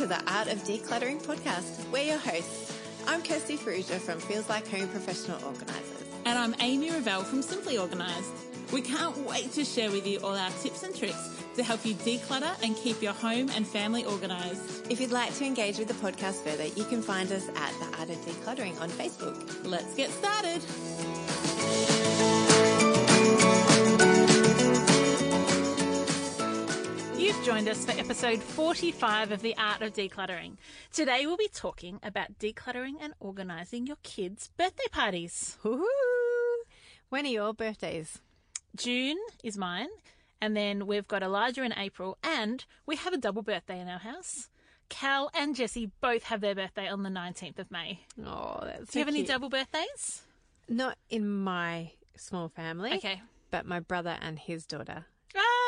[0.00, 1.86] To the Art of Decluttering podcast.
[1.92, 2.74] We're your hosts.
[3.06, 6.06] I'm Kirsty Farrugia from Feels Like Home Professional Organisers.
[6.24, 8.32] And I'm Amy Revell from Simply Organised.
[8.72, 11.92] We can't wait to share with you all our tips and tricks to help you
[11.96, 14.90] declutter and keep your home and family organised.
[14.90, 17.98] If you'd like to engage with the podcast further, you can find us at the
[17.98, 19.66] Art of Decluttering on Facebook.
[19.66, 21.39] Let's get started.
[27.50, 30.56] Joined us for episode 45 of The Art of Decluttering.
[30.92, 35.58] Today we'll be talking about decluttering and organising your kids' birthday parties.
[35.64, 35.82] Woohoo!
[37.08, 38.20] When are your birthdays?
[38.76, 39.88] June is mine,
[40.40, 43.98] and then we've got Elijah in April, and we have a double birthday in our
[43.98, 44.48] house.
[44.88, 47.98] Cal and Jesse both have their birthday on the 19th of May.
[48.24, 50.22] Oh, that's Do you have any double birthdays?
[50.68, 52.92] Not in my small family.
[52.94, 53.22] Okay.
[53.50, 55.59] But my brother and his daughter Ah!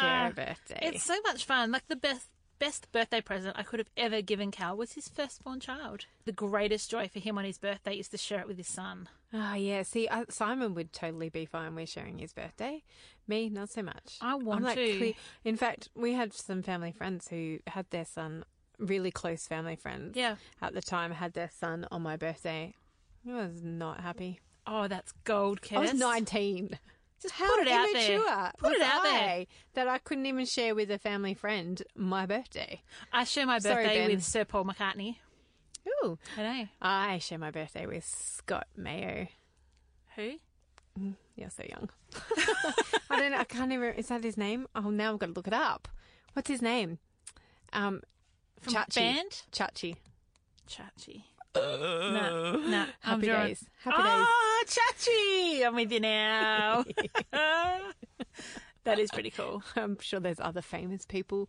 [0.00, 0.78] Share a birthday.
[0.82, 1.70] It's so much fun.
[1.70, 2.28] Like the best
[2.58, 6.06] best birthday present I could have ever given Cal was his firstborn child.
[6.24, 9.08] The greatest joy for him on his birthday is to share it with his son.
[9.32, 9.82] Oh, yeah.
[9.82, 12.82] See, I, Simon would totally be fine with sharing his birthday.
[13.26, 14.16] Me, not so much.
[14.20, 15.14] I want like to.
[15.44, 18.44] In fact, we had some family friends who had their son,
[18.78, 20.16] really close family friends.
[20.16, 20.36] Yeah.
[20.62, 22.74] At the time, had their son on my birthday.
[23.28, 24.40] I was not happy.
[24.66, 25.76] Oh, that's gold, Kirst.
[25.76, 26.78] I was 19.
[27.20, 28.52] Just How put it out immature there.
[28.58, 29.44] Put it out there.
[29.74, 32.82] That I couldn't even share with a family friend my birthday.
[33.12, 34.10] I share my Sorry, birthday Ben.
[34.16, 35.16] with Sir Paul McCartney.
[36.04, 36.18] Ooh.
[36.36, 36.68] I know.
[36.80, 39.28] I share my birthday with Scott Baio.
[40.16, 40.34] Who?
[41.36, 41.88] You're so young.
[43.10, 43.38] I don't know.
[43.38, 43.94] I can't even.
[43.94, 44.66] Is that his name?
[44.74, 45.88] Oh, now I've got to look it up.
[46.34, 46.98] What's his name?
[47.72, 48.02] Um,
[48.60, 48.94] From Chachi.
[48.96, 49.42] band?
[49.52, 49.96] Chachi.
[50.68, 51.22] Chachi.
[51.56, 52.86] No, no.
[53.00, 53.64] Happy days.
[53.82, 54.06] Happy days.
[54.06, 55.66] Ah, Chachi!
[55.66, 56.84] I'm with you now.
[58.84, 59.62] that is pretty cool.
[59.76, 61.48] I'm sure there's other famous people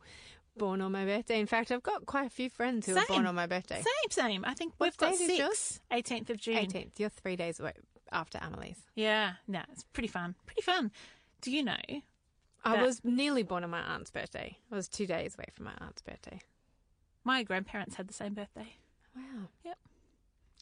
[0.57, 1.39] born on my birthday.
[1.39, 3.27] In fact, I've got quite a few friends who were born Same.
[3.27, 3.81] on my birthday.
[3.81, 4.45] Same, same.
[4.45, 5.57] I think What we've got date is yours?
[5.57, 5.81] six.
[6.11, 6.55] 18th of June.
[6.57, 6.91] 18th.
[6.99, 7.73] You're three days away
[8.11, 8.79] after Amelie's.
[8.95, 10.35] Yeah, no, it's pretty fun.
[10.45, 10.91] Pretty fun.
[11.41, 11.77] Do you know?
[12.65, 14.57] I That- was nearly born on my aunt's birthday.
[14.71, 16.41] I was two days away from my aunt's birthday.
[17.23, 18.75] My grandparents had the same birthday.
[19.15, 19.47] Wow.
[19.63, 19.77] Yep.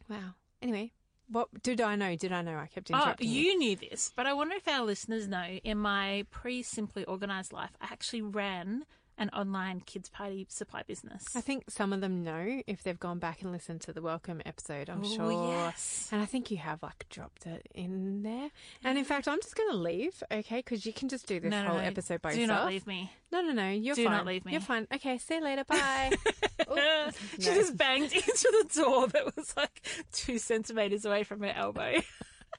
[0.10, 0.36] Wow.
[0.62, 0.92] Anyway,
[1.30, 2.16] what did I know?
[2.16, 2.58] Did I know?
[2.58, 3.42] I kept Oh, interrupting you.
[3.42, 5.60] you knew this, but I wonder if our listeners know.
[5.64, 8.86] In my pre-simply organized life, I actually ran
[9.20, 11.26] an online kids party supply business.
[11.36, 14.42] I think some of them know if they've gone back and listened to the welcome
[14.46, 14.90] episode.
[14.90, 15.32] I'm Oh, sure.
[15.54, 16.10] yes.
[16.12, 18.50] And I think you have like dropped it in there.
[18.84, 20.58] And in fact, I'm just going to leave, okay?
[20.58, 21.84] Because you can just do this No, no, whole no.
[21.84, 22.48] episode by yourself.
[22.48, 23.12] Do not leave me.
[23.32, 23.70] No, no, no.
[23.72, 24.14] You're Do fine.
[24.14, 24.52] not leave me.
[24.52, 24.88] You're fine.
[24.94, 25.64] Okay, see you later.
[25.64, 26.12] Bye.
[26.70, 31.54] Oh, she just banged into the door that was like two centimeters away from her
[31.56, 31.94] elbow.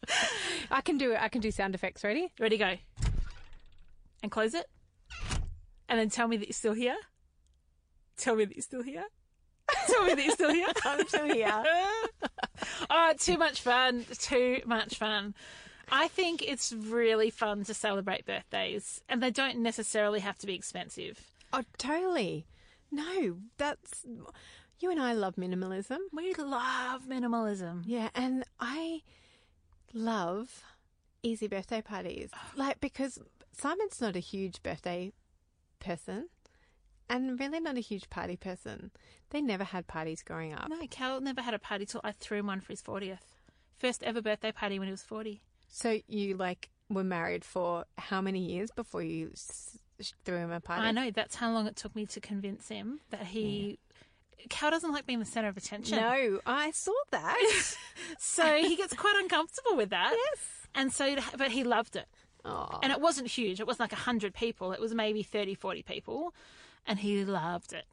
[0.71, 1.21] I can do it.
[1.21, 2.03] I can do sound effects.
[2.05, 2.31] Ready?
[2.41, 2.77] Ready, go.
[4.23, 4.67] And close it.
[5.89, 6.97] And then tell me that you're still here.
[8.17, 9.05] Tell me that you're still here.
[9.87, 10.69] Tell me that you're still here.
[10.85, 11.65] I'm still here.
[12.91, 14.05] oh, too much fun.
[14.19, 15.35] Too much fun.
[15.91, 20.55] I think it's really fun to celebrate birthdays, and they don't necessarily have to be
[20.55, 21.19] expensive.
[21.53, 22.47] Oh, totally.
[22.91, 24.05] No, that's.
[24.81, 25.99] You and I love minimalism.
[26.13, 27.83] We love minimalism.
[27.87, 29.03] Yeah, and I
[29.95, 30.63] love
[31.23, 32.31] easy birthday parties.
[32.35, 32.39] Oh.
[32.57, 33.19] Like, because
[33.53, 35.13] Simon's not a huge birthday
[35.81, 36.29] person
[37.11, 38.91] and really not a huge party person.
[39.31, 40.69] They never had parties growing up.
[40.69, 43.19] No, Cal never had a party till I threw him one for his 40th.
[43.79, 45.41] First ever birthday party when he was 40.
[45.69, 49.79] So you like were married for how many years before you s-
[50.25, 50.83] threw him a party?
[50.87, 53.79] I know that's how long it took me to convince him that he.
[54.49, 55.99] Cal doesn't like being the center of attention.
[55.99, 57.37] No, I saw that.
[58.19, 60.13] So he gets quite uncomfortable with that.
[60.35, 60.45] Yes.
[60.75, 62.07] And so, but he loved it.
[62.45, 62.79] Aw.
[62.83, 63.61] And it wasn't huge.
[63.61, 64.73] It wasn't like 100 people.
[64.73, 66.35] It was maybe 30, 40 people.
[66.87, 67.85] And he loved it.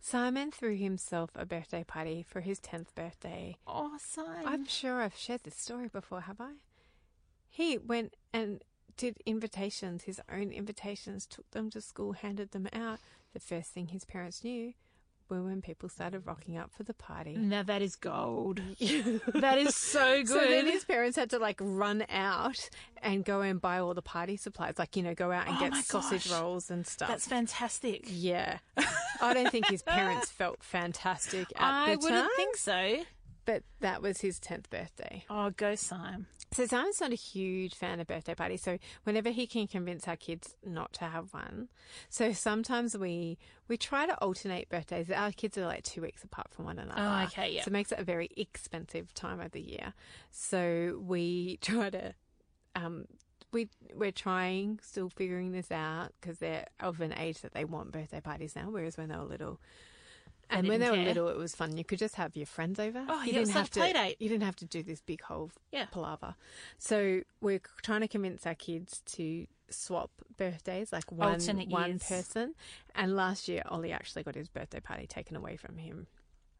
[0.00, 3.56] Simon threw himself a birthday party for his 10th birthday.
[3.66, 4.26] Awesome.
[4.44, 6.52] I'm sure I've shared this story before, have I?
[7.48, 8.62] He went and
[8.96, 12.98] did invitations, his own invitations, took them to school, handed them out.
[13.32, 14.74] The first thing his parents knew
[15.28, 17.36] were when people started rocking up for the party.
[17.36, 18.60] Now that is gold.
[19.34, 20.28] that is so good.
[20.38, 22.68] So then his parents had to like run out
[23.02, 25.60] and go and buy all the party supplies, like, you know, go out and Oh
[25.60, 26.40] get sausage gosh.
[26.40, 27.08] rolls and stuff.
[27.08, 28.04] That's fantastic.
[28.06, 28.58] yeah.
[29.20, 32.98] I don't think his parents felt fantastic at I the wouldn't think so.
[33.44, 35.24] but that was his 10th birthday.
[35.28, 36.26] Oh, go Sim.
[36.52, 38.62] So Simon's not a huge fan of birthday parties.
[38.62, 41.68] So whenever he can convince our kids not to have one,
[42.08, 45.10] so sometimes we we try to alternate birthdays.
[45.10, 47.00] Our kids are like two weeks apart from one another.
[47.00, 47.62] Oh, okay, yeah.
[47.62, 49.92] So it makes it a very expensive time of the year.
[50.30, 52.14] So we try to.
[52.74, 53.06] Um,
[53.50, 57.92] we we're trying, still figuring this out because they're of an age that they want
[57.92, 59.60] birthday parties now, whereas when they were little.
[60.50, 61.14] And when they didn't were care.
[61.14, 61.76] little, it was fun.
[61.76, 63.04] You could just have your friends over.
[63.08, 63.80] Oh, you yeah, didn't have to.
[63.80, 64.16] play date.
[64.18, 65.86] You didn't have to do this big whole Yeah.
[65.86, 66.34] palaver.
[66.78, 72.04] So we're trying to convince our kids to swap birthdays, like one Alternate one years.
[72.04, 72.54] person.
[72.94, 76.06] And last year, Ollie actually got his birthday party taken away from him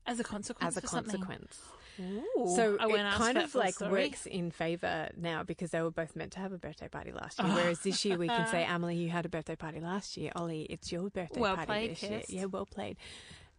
[0.07, 0.77] As a consequence.
[0.77, 1.59] as a consequence.
[2.01, 4.05] Ooh, So it kind of like story.
[4.05, 7.41] works in favour now because they were both meant to have a birthday party last
[7.41, 7.49] year.
[7.51, 7.55] Oh.
[7.57, 10.31] Whereas this year we can say, Emily, you had a birthday party last year.
[10.37, 12.23] Ollie, it's your birthday Well party played, this year.
[12.29, 12.99] Yeah, well played.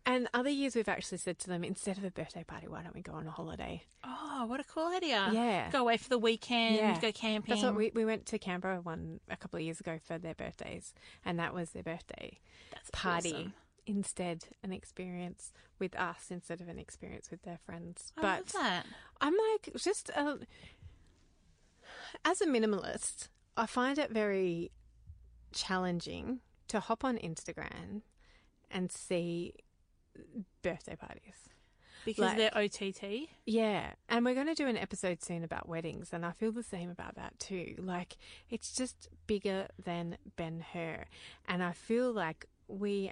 [0.06, 2.96] And other years we've actually said to them, instead of a birthday party, why don't
[2.96, 3.84] we go on a holiday?
[4.04, 5.30] Oh, what a cool idea.
[5.32, 5.70] Yeah.
[5.70, 7.00] Go away for the weekend, Yeah.
[7.00, 7.54] go camping.
[7.54, 10.34] That's what we, we went to Canberra one a couple of years ago for their
[10.34, 10.94] birthdays,
[11.24, 12.40] and that was their birthday
[12.74, 13.34] That's party.
[13.34, 13.54] awesome.
[13.86, 18.12] Instead, an experience with us instead of an experience with their friends.
[18.18, 18.86] I but love that.
[19.22, 20.36] I'm like, just uh,
[22.26, 24.72] as a minimalist, I find it very
[25.54, 28.02] challenging to hop on Instagram
[28.72, 29.54] and see
[30.62, 31.36] birthday parties.
[32.06, 33.30] Because Like- they're OTT.
[33.46, 36.64] Yeah, and we're going to do an episode soon about weddings, and I feel the
[36.64, 37.76] same about that too.
[37.78, 38.16] Like,
[38.50, 41.06] it's just bigger than Ben Hur,
[41.48, 43.12] and I feel like we,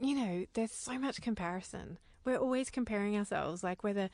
[0.00, 1.98] you know, there's so much comparison.
[2.24, 4.08] We're always comparing ourselves, like whether,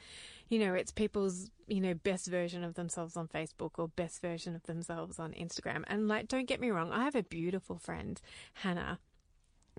[0.48, 4.54] you know, it's people's, you know, best version of themselves on Facebook or best version
[4.56, 5.84] of themselves on Instagram.
[5.86, 8.20] And like, don't get me wrong, I have a beautiful friend,
[8.54, 8.98] Hannah,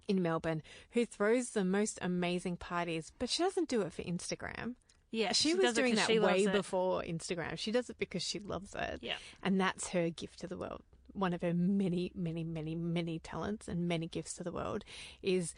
[0.07, 0.62] in Melbourne,
[0.92, 4.75] who throws the most amazing parties, but she doesn't do it for Instagram.
[5.12, 7.57] Yeah, She, she was it doing that way before Instagram.
[7.57, 9.00] She does it because she loves it.
[9.01, 9.15] Yeah.
[9.44, 10.83] And that's her gift to the world.
[11.13, 14.86] One of her many, many, many, many talents and many gifts to the world
[15.21, 15.53] is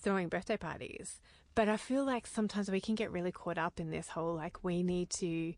[0.00, 1.20] throwing birthday parties.
[1.54, 4.64] But I feel like sometimes we can get really caught up in this whole like
[4.64, 5.52] we need to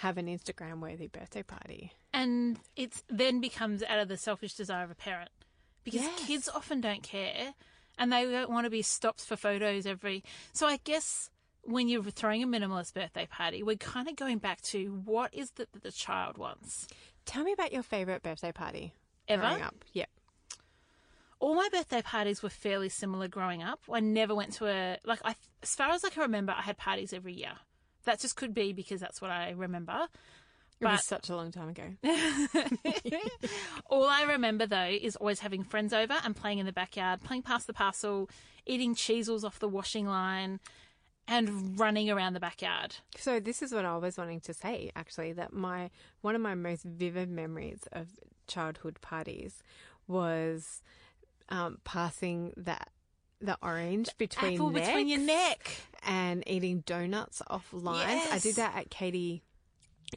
[0.00, 1.92] have an Instagram worthy birthday party.
[2.12, 5.30] and it's then becomes out of the selfish desire of a parent
[5.86, 6.26] because Yes.
[6.26, 7.54] kids often don't care
[7.96, 10.22] and they don't want to be stopped for photos every
[10.52, 11.30] so i guess
[11.62, 15.50] when you're throwing a minimalist birthday party we're kind of going back to what is
[15.58, 16.86] it that the child wants
[17.24, 18.92] Tell me about your favorite birthday party
[19.26, 19.42] Ever?
[19.42, 19.74] growing up.
[19.94, 20.10] Yep.
[21.38, 25.20] all my birthday parties were fairly similar growing up i never went to a like
[25.24, 27.52] I, as far as i can remember i had parties every year
[28.04, 30.06] that just could be because that's what i remember
[30.80, 31.84] It was such a long time ago.
[33.86, 37.42] All I remember though is always having friends over and playing in the backyard, playing
[37.42, 38.28] past the parcel,
[38.66, 40.60] eating Cheezels off the washing line,
[41.28, 42.96] and running around the backyard.
[43.16, 45.90] So this is what I was wanting to say actually that my
[46.20, 48.08] one of my most vivid memories of
[48.46, 49.62] childhood parties
[50.06, 50.82] was
[51.48, 52.90] um, passing that
[53.40, 55.70] the orange between between your neck.
[56.04, 58.28] and eating donuts off lines.
[58.30, 59.42] I did that at Katie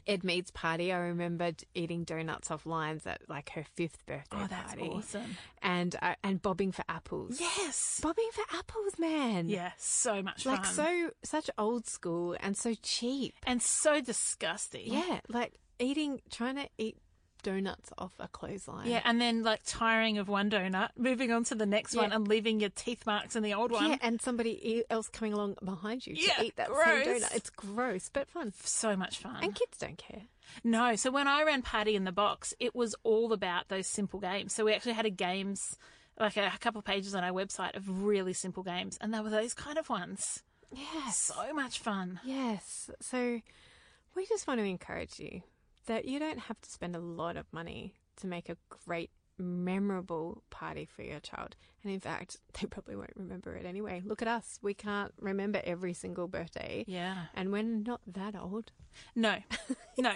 [0.06, 0.92] Edmead's party.
[0.92, 4.88] I remembered eating donuts off lines at like her fifth birthday Oh, that's party.
[4.90, 5.36] awesome.
[5.62, 7.38] And uh, and bobbing for apples.
[7.40, 8.00] Yes.
[8.02, 9.48] Bobbing for apples, man.
[9.48, 10.54] Yeah, so much fun.
[10.54, 10.74] Like fun.
[10.74, 13.34] so such old school and so cheap.
[13.46, 14.92] and so disgusting.
[14.92, 16.96] Yeah, like eating, trying to eat
[17.42, 18.88] donuts off a clothesline.
[18.88, 22.26] Yeah, and then like tiring of one donut, moving on to the next one and
[22.28, 23.90] leaving your teeth marks in the old one.
[23.90, 27.04] Yeah, and somebody else coming along behind you to Yeah, eat that gross.
[27.04, 27.34] same donut.
[27.36, 28.52] It's gross, but fun.
[28.62, 29.38] So much fun.
[29.42, 30.22] And kids don't care.
[30.64, 34.18] No, so when I ran Party in the Box, it was all about those simple
[34.20, 34.52] games.
[34.54, 35.76] So we actually had a games,
[36.18, 39.20] like a, a couple of pages on our website of really simple games, and they
[39.20, 40.42] were those kind of ones.
[40.74, 41.32] Yes.
[41.34, 42.20] So much fun.
[42.24, 42.90] Yes.
[43.00, 43.40] So
[44.16, 45.42] we just want to encourage you
[45.86, 50.42] that you don't have to spend a lot of money to make a great, memorable
[50.50, 51.56] party for your child.
[51.82, 54.02] And in fact, they probably won't remember it anyway.
[54.04, 54.58] Look at us.
[54.62, 56.84] We can't remember every single birthday.
[56.86, 57.24] Yeah.
[57.34, 58.72] And we're not that old.
[59.14, 59.36] No,
[59.98, 60.12] no.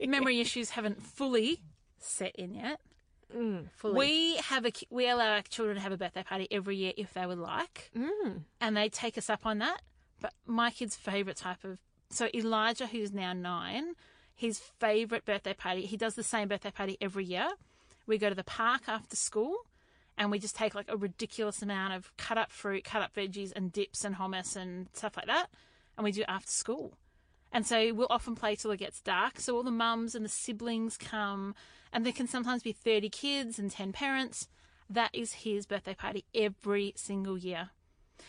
[0.00, 1.60] Memory issues haven't fully
[1.98, 2.80] set in yet.
[3.34, 3.98] Mm, fully.
[3.98, 7.14] We have a we allow our children to have a birthday party every year if
[7.14, 8.42] they would like, Mm.
[8.60, 9.80] and they take us up on that.
[10.20, 11.78] But my kid's favourite type of
[12.10, 13.94] so Elijah, who's now nine,
[14.42, 15.86] his favourite birthday party.
[15.86, 17.48] He does the same birthday party every year.
[18.08, 19.54] We go to the park after school,
[20.18, 23.52] and we just take like a ridiculous amount of cut up fruit, cut up veggies,
[23.54, 25.46] and dips and hummus and stuff like that,
[25.96, 26.94] and we do it after school.
[27.52, 29.38] And so we'll often play till it gets dark.
[29.38, 31.54] So all the mums and the siblings come,
[31.92, 34.48] and there can sometimes be 30 kids and 10 parents.
[34.90, 37.70] That is his birthday party every single year.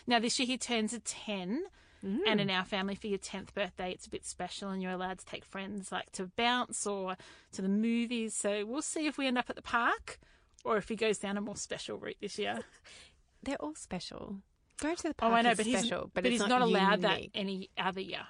[0.06, 1.64] Now, this year he turns a 10,
[2.04, 2.40] and mm.
[2.40, 5.26] in our family, for your 10th birthday, it's a bit special, and you're allowed to
[5.26, 7.16] take friends like to bounce or
[7.52, 8.34] to the movies.
[8.34, 10.18] So we'll see if we end up at the park
[10.64, 12.60] or if he goes down a more special route this year.
[13.42, 14.36] They're all special.
[14.80, 16.48] Go to the Oh, park I know, is but he's, special, but, but, he's it's
[16.48, 18.26] not, allowed that any other year.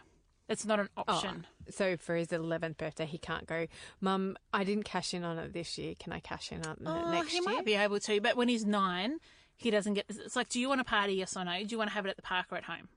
[0.49, 1.47] It's not an Oh, option.
[1.71, 3.67] so for his 11th birthday, he can't go,
[4.01, 5.95] Mum, I didn't cash in on it this year.
[5.99, 7.43] Can I cash in on it Oh, next he year?
[7.49, 9.21] He might be able to, but when he's nine,
[9.57, 10.05] he doesn't get.
[10.09, 11.15] It's like, do you want a party?
[11.15, 11.59] Yes or no?
[11.59, 12.89] Do you want to have it at the park or at home?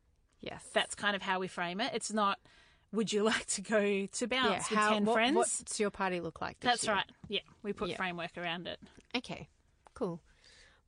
[0.42, 0.64] Yes.
[0.74, 1.92] That's kind of how we frame it.
[1.94, 2.40] It's not.
[2.94, 5.36] Would you like to go to bounce with how- ten what- friends?
[5.36, 6.96] What's your party look like this That's year?
[6.96, 7.06] right.
[7.28, 7.98] Yeah, we put Yeah.
[7.98, 8.80] framework around it.
[9.16, 9.50] Okay,
[9.94, 10.22] cool.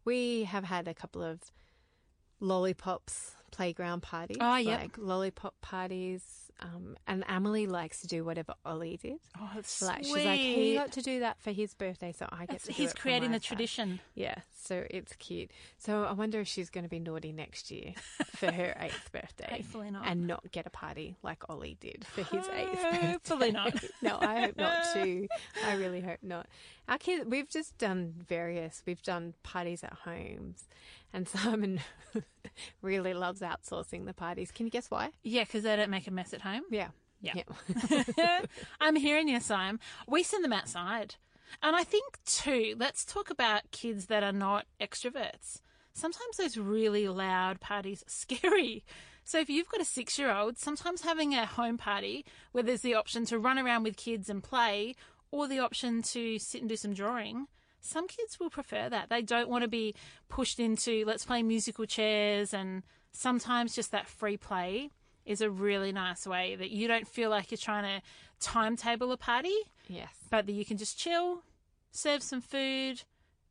[0.05, 1.39] We have had a couple of
[2.39, 4.37] lollipops playground parties.
[4.39, 4.79] Oh, yep.
[4.81, 6.23] Like lollipop parties.
[6.61, 9.17] Um, and Emily likes to do whatever Ollie did.
[9.39, 10.15] Oh, that's Like sweet.
[10.17, 12.67] she's like, he got to do that for his birthday, so I get That's- to.
[12.67, 13.41] do he's creating the son.
[13.47, 13.99] tradition.
[14.13, 15.51] Yeah, so it's cute.
[15.77, 17.93] So I wonder if she's going to be naughty next year
[18.35, 19.57] for her eighth birthday.
[19.57, 20.05] Hopefully not.
[20.05, 23.07] And not get a party like Ollie did for his eighth birthday.
[23.07, 23.83] Hopefully not.
[24.01, 25.27] no, I hope not too.
[25.65, 26.47] I really hope not.
[26.87, 28.83] Our kids, we've just done various.
[28.85, 30.67] We've done parties at homes,
[31.13, 31.81] and Simon
[32.81, 34.51] really loves outsourcing the parties.
[34.51, 35.11] Can you guess why?
[35.23, 36.63] Yeah, because they don't make a mess at home.
[36.69, 36.89] Yeah.
[37.21, 37.43] Yeah.
[38.79, 39.79] I'm hearing you, Sim.
[40.07, 41.15] We send them outside.
[41.61, 45.61] And I think, too, let's talk about kids that are not extroverts.
[45.93, 48.83] Sometimes those really loud parties are scary.
[49.23, 52.81] So if you've got a six year old, sometimes having a home party where there's
[52.81, 54.95] the option to run around with kids and play
[55.31, 57.47] or the option to sit and do some drawing,
[57.81, 59.09] some kids will prefer that.
[59.09, 59.93] They don't want to be
[60.29, 64.89] pushed into let's play musical chairs and sometimes just that free play
[65.29, 68.01] is a really nice way that you don't feel like you're trying to
[68.39, 69.55] timetable a party,
[69.87, 70.09] yes.
[70.31, 71.43] but that you can just chill,
[71.91, 73.03] serve some food,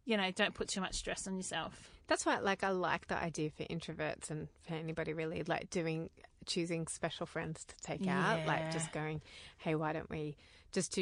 [0.05, 1.93] you know, don't put too much stress on yourself.
[2.09, 6.11] That's why, like, I like the idea for introverts and for anybody really, like doing
[6.47, 9.21] choosing special friends to take out, like just going,
[9.59, 10.37] hey, why don't we
[10.73, 10.93] just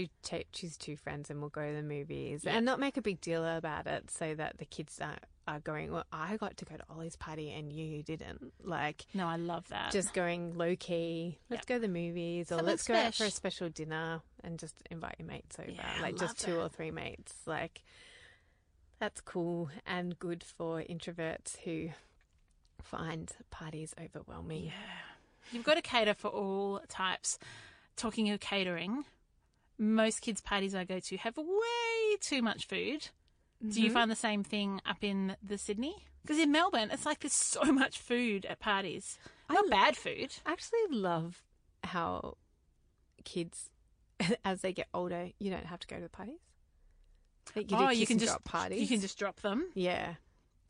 [0.52, 3.46] choose two friends and we'll go to the movies and not make a big deal
[3.46, 5.16] about it, so that the kids are,
[5.48, 9.04] are going, well, I got to go to Ollie's party and you didn't, like.
[9.14, 9.92] No, I love that.
[9.92, 11.38] Just going low key.
[11.50, 14.58] Let's go to the movies, or Something let's go out for a special dinner and
[14.58, 16.60] just invite your mates over, Yeah, like just two that.
[16.60, 17.34] or three mates.
[17.46, 17.82] Like
[18.98, 21.90] that's cool and good for introverts who
[22.82, 24.64] find parties overwhelming.
[24.66, 24.72] Yeah.
[25.52, 27.38] You've got to cater for all types.
[27.96, 29.04] Talking of catering,
[29.78, 33.08] most kids' parties I go to have way too much food.
[33.62, 33.82] Do Mm-hmm.
[33.84, 35.96] you find the same thing up in the Sydney?
[36.22, 39.18] Because in Melbourne, it's like there's so much food at parties.
[39.50, 40.34] Not bad food.
[40.44, 41.42] I actually love
[41.84, 42.36] how
[43.24, 43.70] kids,
[44.44, 46.38] as they get older, you don't have to go to the parties.
[47.54, 48.80] Like, you, oh, you can just drop parties.
[48.80, 49.66] You can just drop them.
[49.74, 50.14] Yeah.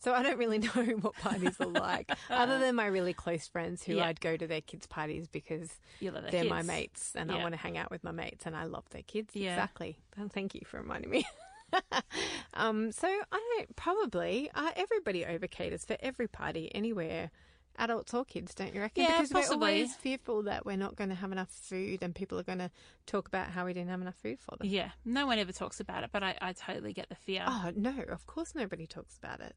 [0.05, 0.69] So I don't really know
[1.01, 4.07] what parties are like, other than my really close friends who Yeah.
[4.07, 7.37] I'd go to their kids' parties because You love their they're my mates and I
[7.43, 9.35] want to hang out with my mates and I love their kids.
[9.35, 9.55] Yeah.
[9.55, 9.97] Exactly.
[10.19, 11.27] And thank you for reminding me.
[12.55, 17.31] um, so I don't probably uh, everybody over caters for every party anywhere.
[17.79, 19.05] Adults or kids, don't you reckon?
[19.05, 19.59] Yeah, because possibly.
[19.59, 22.59] we're always fearful that we're not going to have enough food and people are going
[22.59, 22.71] to
[23.05, 24.67] talk about how we didn't have enough food for them.
[24.67, 27.45] Yeah, no one ever talks about it, but I, I totally get the fear.
[27.47, 29.55] Oh no, of course nobody talks about it.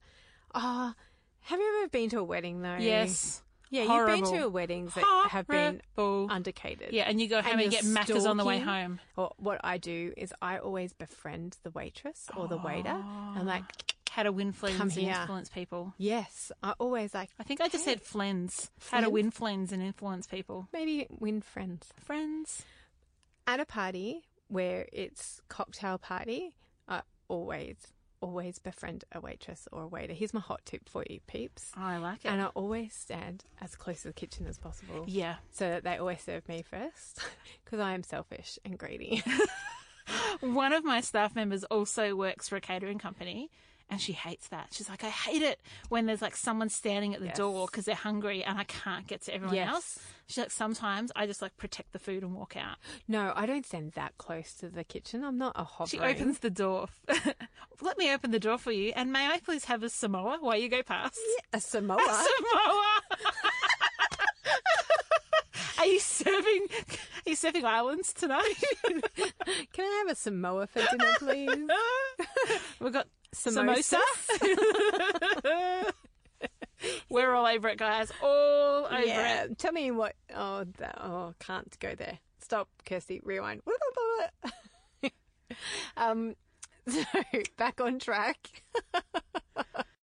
[0.53, 0.95] Ah,
[1.43, 2.75] have you ever been to a wedding though?
[2.77, 3.41] yes.
[3.69, 6.31] Yeah, you've been to weddings that have been Horrible.
[6.31, 6.91] undercated.
[6.91, 8.99] Yeah, and you go home and, you're get macca's on the way home.
[9.15, 12.89] Or what I do is I always befriend the waitress or the waiter.
[12.89, 13.83] I'm like, ah.
[14.11, 15.93] How to win friends and influence people.
[15.99, 18.71] yes, I always like I think I just said flens.
[18.89, 20.67] How to win friends and influence people.
[20.73, 22.63] maybe win friends Friends.
[23.45, 26.53] at a party where it's cocktail party.
[26.87, 27.75] I always
[28.21, 30.13] always befriend a waitress or a waiter.
[30.13, 31.71] Here's my hot tip for you, peeps.
[31.77, 32.29] Oh, I like it.
[32.29, 35.05] And I always stand as close to the kitchen as possible.
[35.07, 35.35] yeah.
[35.51, 37.21] So that they always serve me first
[37.65, 39.23] because I am selfish and greedy.
[40.41, 43.49] One of my staff members also works for a catering company
[43.89, 44.67] and she hates that.
[44.71, 47.37] She's like, I hate it when there's like someone standing at the Yes.
[47.37, 49.69] door because they're hungry and I can't get to everyone Yes.
[49.69, 49.99] else.
[50.27, 52.77] She's like, sometimes I just like protect the food and walk out.
[53.07, 55.23] no, I don't stand that close to the kitchen.
[55.23, 55.89] I'm not a hovering.
[55.89, 56.87] She opens the door.
[57.81, 58.93] Let me open the door for you.
[58.95, 61.19] And may I please have a Samoa while you go past?
[61.53, 61.97] a Samoa.
[61.99, 63.01] Samoa.
[65.79, 66.67] Are you serving?
[67.25, 68.53] Are you serving islands tonight?
[68.83, 71.49] Can I have a Samoa for dinner, please?
[72.81, 73.97] We've got Samosa?
[74.41, 75.91] samosa.
[77.09, 78.11] We're all over it, guys.
[78.21, 79.43] All over yeah.
[79.43, 79.57] it.
[79.57, 80.15] Tell me what.
[80.35, 82.19] Oh, that, oh, can't go there.
[82.39, 83.21] Stop, Kirsty.
[83.23, 83.61] Rewind.
[85.95, 86.35] um,
[86.89, 87.03] so
[87.57, 88.63] back on track.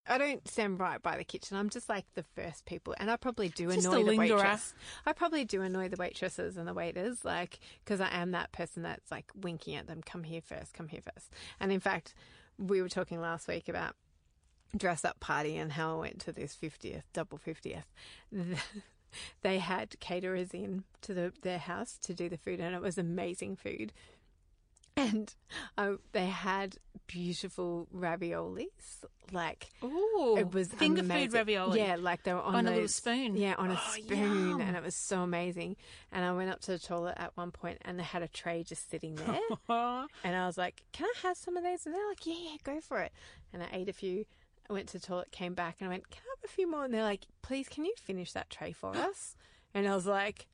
[0.08, 1.56] I don't stand right by the kitchen.
[1.56, 4.74] I'm just like the first people, and I probably do Just annoy the waitress.
[5.06, 8.84] I probably do annoy the waitresses and the waiters, like because I am that person
[8.84, 10.02] that's like winking at them.
[10.06, 10.74] Come here first.
[10.74, 11.32] Come here first.
[11.60, 12.14] And in fact,
[12.58, 13.96] we were talking last week about
[14.76, 17.84] dress up party and how I went to this 50th, double 50th.
[19.42, 22.98] They had caterers in to the, their house to do the food, and it was
[22.98, 23.94] amazing food.
[24.98, 25.34] And
[25.78, 28.68] um, they had beautiful raviolis,
[29.32, 31.30] like Ooh, it was finger amazing.
[31.32, 31.80] food ravioli.
[31.80, 33.36] Yeah, like they were on, On a little spoon.
[33.36, 34.62] Yeah, on a Oh, spoon, yum.
[34.62, 35.76] and it was so amazing.
[36.12, 38.64] And I went up to the toilet at one point, and they had a tray
[38.64, 39.40] just sitting there.
[40.24, 42.58] And I was like, "Can I have some of these?" And they're like, "Yeah, yeah,
[42.64, 43.12] go for it."
[43.52, 44.26] And I ate a few.
[44.70, 46.70] I went to the toilet, came back, and I went, "Can I have a few
[46.70, 49.36] more?" And they're like, "Please, can you finish that tray for us?"
[49.74, 50.46] And I was like,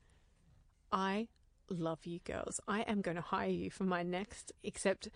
[0.90, 1.28] "I
[1.70, 2.60] love you, girls.
[2.68, 4.52] I am going to hire you for my next.
[4.62, 5.08] Except,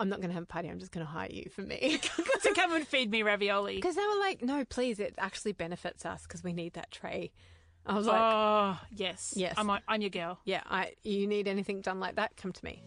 [0.00, 0.68] I'm not going to have a party.
[0.68, 1.98] I'm just going to hire you for me."
[2.42, 3.76] to come and feed me ravioli.
[3.76, 4.98] Because they were like, "No, please.
[5.00, 7.32] It actually benefits us because we need that tray."
[7.86, 9.34] I was like, oh, yes.
[9.36, 9.54] Yes.
[9.58, 10.38] I'm, I'm your girl.
[10.44, 10.92] "Yeah, I.
[11.02, 12.36] You need anything done like that?
[12.36, 12.82] Come to me."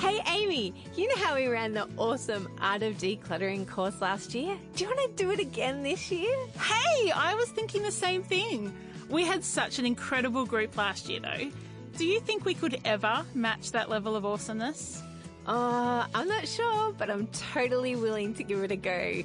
[0.00, 4.56] Hey Amy, you know how we ran the awesome Art of Decluttering course last year?
[4.74, 6.34] Do you want to do it again this year?
[6.58, 8.74] Hey, I was thinking the same thing.
[9.10, 11.50] We had such an incredible group last year, though.
[11.98, 15.02] Do you think we could ever match that level of awesomeness?
[15.46, 19.22] Uh, I'm not sure, but I'm totally willing to give it a go.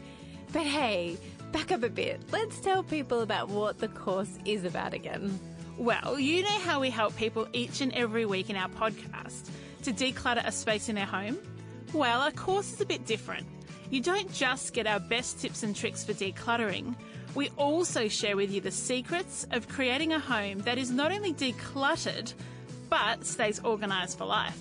[0.51, 1.17] But hey,
[1.51, 2.19] back up a bit.
[2.31, 5.39] Let's tell people about what the course is about again.
[5.77, 9.49] Well, you know how we help people each and every week in our podcast
[9.83, 11.37] to declutter a space in their home?
[11.93, 13.45] Well, our course is a bit different.
[13.91, 16.95] You don't just get our best tips and tricks for decluttering,
[17.35, 21.33] we also share with you the secrets of creating a home that is not only
[21.33, 22.33] decluttered,
[22.89, 24.57] but stays organised for life.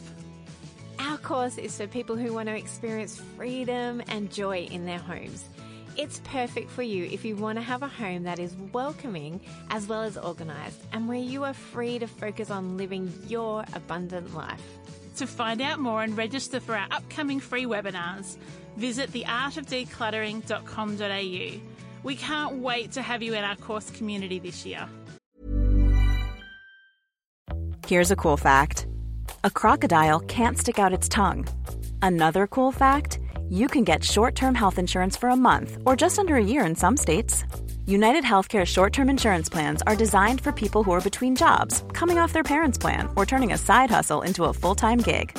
[0.99, 5.45] Our course is for people who want to experience freedom and joy in their homes.
[5.97, 9.87] It's perfect for you if you want to have a home that is welcoming as
[9.87, 14.65] well as organised and where you are free to focus on living your abundant life.
[15.19, 18.37] To find out more and register for our upcoming free webinars,
[18.77, 21.74] visit theartofdecluttering.com.au.
[22.05, 24.87] We can't wait to have you in our course community this year.
[27.87, 28.87] Here's a cool fact
[29.43, 31.47] a crocodile can't stick out its tongue.
[32.03, 36.19] Another cool fact you can get short term health insurance for a month or just
[36.19, 37.45] under a year in some states.
[37.87, 42.19] United Healthcare short term insurance plans are designed for people who are between jobs, coming
[42.19, 45.38] off their parents' plan, or turning a side hustle into a full time gig.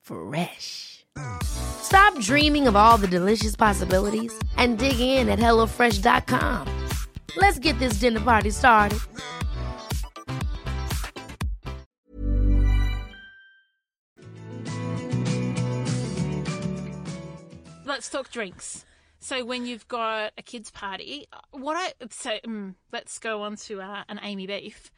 [0.00, 1.04] Fresh.
[1.42, 6.88] Stop dreaming of all the delicious possibilities and dig in at HelloFresh.com.
[7.36, 8.98] Let's get this dinner party started.
[17.84, 18.84] Let's talk drinks.
[19.18, 23.82] So when you've got a kids' party, what I so mm, let's go on to
[23.82, 24.90] uh, an Amy beef.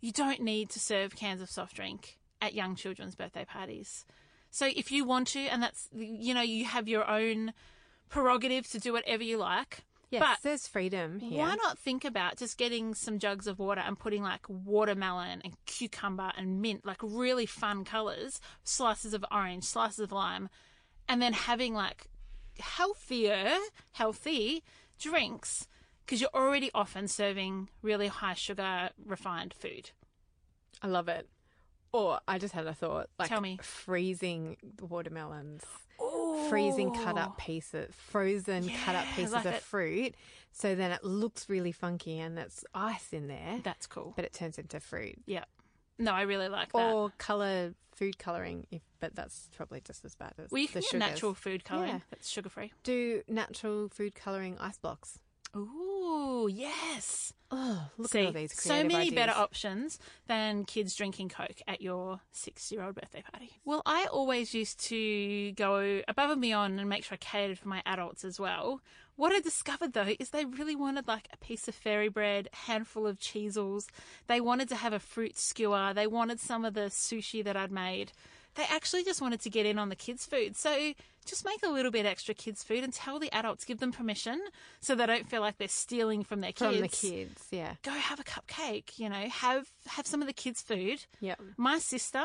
[0.00, 4.04] You don't need to serve cans of soft drink at young children's birthday parties.
[4.54, 7.52] So if you want to, and that's you know you have your own
[8.08, 9.82] prerogative to do whatever you like.
[10.10, 11.40] Yes, But there's freedom here.
[11.40, 15.56] Why not think about just getting some jugs of water and putting like watermelon and
[15.66, 20.48] cucumber and mint, like really fun colors, slices of orange, slices of lime,
[21.08, 22.06] and then having like
[22.60, 23.56] healthier,
[23.90, 24.62] healthy
[25.00, 25.66] drinks
[26.06, 29.90] because you're already often serving really high sugar refined food.
[30.80, 31.28] I love it.
[31.94, 33.56] Or I just had a thought, like Tell me.
[33.62, 35.62] freezing watermelons,
[36.48, 40.14] freezing cut up pieces, frozen cut up pieces like of it- fruit,
[40.50, 44.12] so then it looks really funky and it's ice in there, That's cool.
[44.16, 45.16] but it turns into fruit.
[45.26, 45.44] yeah.
[45.96, 46.92] No, I really like that.
[46.92, 50.72] Or color food coloring, if, but that's probably just as bad as well, you the
[50.72, 51.00] can get sugars.
[51.00, 52.00] natural food colouring Yeah.
[52.10, 52.72] that's sugar free.
[52.82, 55.20] Do natural food coloring ice blocks.
[55.56, 55.93] Ooh,
[56.48, 57.32] yes.
[57.50, 61.80] Oh, look See, at all these so many better options than kids drinking Coke at
[61.80, 63.50] your six year old birthday party.
[63.64, 67.68] Well, I always used to go above and beyond and make sure I catered for
[67.68, 68.80] my adults as well.
[69.16, 73.06] What I discovered though is they really wanted like a piece of fairy bread, handful
[73.06, 73.86] of Cheezels.
[74.26, 75.92] They wanted to have a fruit skewer.
[75.94, 78.12] They wanted some of the sushi that I'd made.
[78.54, 80.56] They actually just wanted to get in on the kids' food.
[80.56, 80.92] So
[81.24, 84.40] just make a little bit extra kids' food and tell the adults, give them permission
[84.80, 87.46] so they don't feel like they're stealing from their kids from the kids.
[87.50, 87.74] Yeah.
[87.82, 91.04] go have a cupcake, you know, have have some of the kids' food.
[91.20, 91.40] Yep.
[91.56, 92.22] My sister,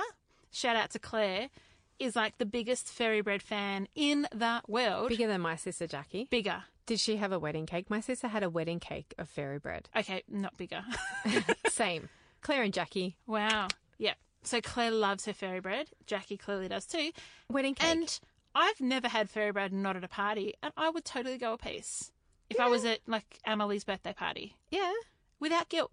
[0.52, 1.50] shout out to Claire,
[1.98, 5.10] is like the biggest fairy bread fan in the world.
[5.10, 6.28] Bigger than my sister Jackie.
[6.30, 6.64] Bigger.
[6.86, 7.90] Did she have a wedding cake?
[7.90, 9.90] My sister had a wedding cake of fairy bread.
[9.96, 10.84] Okay, not bigger.
[11.70, 12.10] Same.
[12.42, 13.16] Claire and Jackie.
[13.28, 13.68] wow.
[13.98, 14.14] Yeah.
[14.44, 15.90] So Claire loves her fairy bread.
[16.06, 17.12] Jackie clearly does too.
[17.52, 17.90] Wedding cake.
[17.90, 18.20] And
[18.56, 21.58] I've never had fairy bread not at a party, and I would totally go a
[21.58, 22.12] piece
[22.50, 24.92] if I was at like Amelie's birthday party yeah.
[25.40, 25.92] without guilt.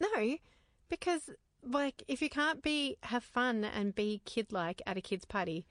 [0.00, 0.36] No,
[0.88, 1.30] because
[1.64, 5.66] like if you can't be have fun and be kid like at a kid's party,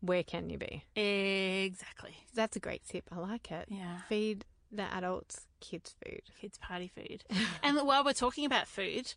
[0.00, 0.84] where can you be?
[1.00, 2.16] Exactly.
[2.34, 3.08] That's a great tip.
[3.12, 3.66] I like it.
[3.68, 3.98] Yeah.
[4.08, 6.22] Feed the adults kids food.
[6.40, 7.24] kids party food.
[7.62, 9.14] and while we're talking about food,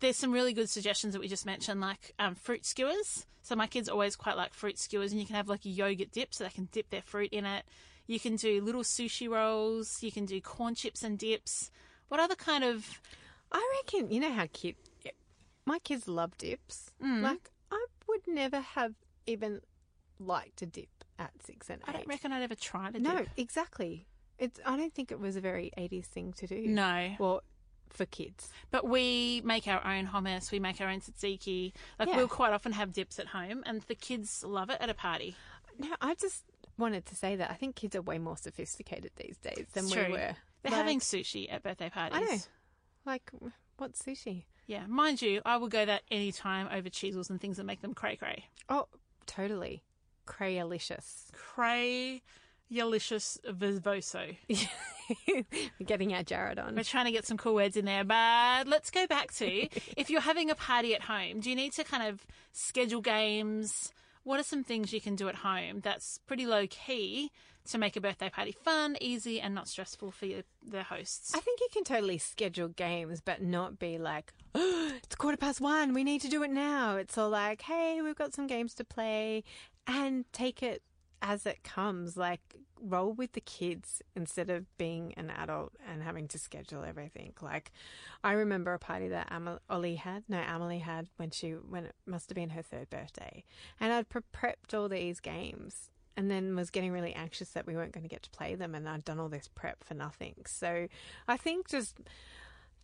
[0.00, 3.26] there's some really good suggestions that we just mentioned, like um, fruit skewers.
[3.42, 6.12] So my kids always quite like fruit skewers, and you can have like a yogurt
[6.12, 7.64] dip, so they can dip their fruit in it.
[8.06, 10.02] You can do little sushi rolls.
[10.02, 11.70] You can do corn chips and dips.
[12.08, 13.00] What other kind of?
[13.50, 14.76] I reckon you know how cute.
[15.64, 16.90] my kids love dips.
[17.02, 17.22] Mm.
[17.22, 18.94] Like I would never have
[19.26, 19.60] even
[20.18, 21.88] liked to dip at six and eight.
[21.88, 24.06] I don't reckon I'd ever try to No, exactly.
[24.38, 24.60] It's.
[24.66, 26.66] I don't think it was a very 80s thing to do.
[26.66, 27.14] No.
[27.18, 27.42] Well,
[27.90, 28.50] for kids.
[28.70, 30.50] But we make our own hummus.
[30.50, 31.72] We make our own tzatziki.
[31.98, 32.16] Like Yeah.
[32.16, 35.36] we'll quite often have dips at home, and the kids love it at a party.
[35.78, 36.44] No, I just
[36.78, 39.96] wanted to say that I think kids are way more sophisticated these days than we
[40.12, 40.16] were.
[40.62, 42.18] They're Like, having sushi at birthday parties.
[42.18, 42.38] I know.
[43.04, 43.30] Like,
[43.76, 44.44] what's sushi?
[44.66, 47.82] Yeah, mind you, I will go that any time over Cheezels and things that make
[47.82, 48.46] them cray cray.
[48.68, 48.88] Oh,
[49.26, 49.82] totally.
[50.26, 51.30] Crayalicious.
[51.32, 52.22] Cray
[52.72, 54.36] yalicious vivoso.
[55.28, 55.44] We're
[55.84, 56.74] getting our Jarred on.
[56.74, 59.46] We're trying to get some cool words in there, but let's go back to
[59.96, 63.92] if you're having a party at home, do you need to kind of schedule games?
[64.24, 67.30] What are some things you can do at home that's pretty low key
[67.68, 71.32] to make a birthday party fun, easy, and not stressful for your, the hosts?
[71.34, 75.60] I think you can totally schedule games, but not be like, oh, it's quarter past
[75.60, 76.96] one, we need to do it now.
[76.96, 79.44] It's all like, hey, we've got some games to play,
[79.86, 80.82] and take it
[81.26, 82.16] as it comes.
[82.16, 87.32] Like, roll with the kids instead of being an adult and having to schedule everything.
[87.40, 87.72] Like,
[88.22, 91.94] I remember a party that Amal- Ollie had, no, Amelie had when she, when it
[92.06, 93.44] must have been her third birthday.
[93.80, 97.74] And I'd pre- prepped all these games and then was getting really anxious that we
[97.74, 100.34] weren't going to get to play them and I'd done all this prep for nothing.
[100.46, 100.88] So
[101.28, 101.98] I think just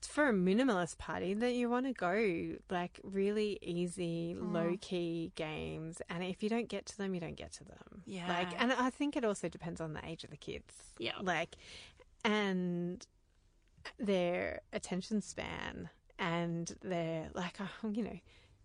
[0.07, 6.03] for a minimalist party that you want to go like really easy, low key games
[6.09, 8.03] and if you don't get to them, you don't get to them.
[8.07, 8.29] Yeah.
[8.29, 10.75] Like and I think it also depends on the age of the kids.
[10.99, 11.13] Yeah.
[11.21, 11.57] Like
[12.25, 13.05] and
[13.99, 15.89] their attention span
[16.19, 18.19] and their like uh, you know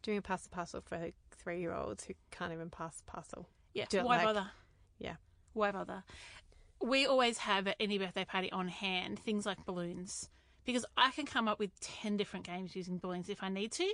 [0.04, 3.48] doing a pass the parcel for three year olds who can't even pass the parcel.
[3.74, 4.48] yeah, do why like- bother?
[5.00, 5.16] Yeah.
[5.54, 6.04] Why bother?
[6.80, 10.30] We always have at any birthday party on hand things like balloons
[10.68, 13.92] because I can come up with 10 different games using balloons if I need to,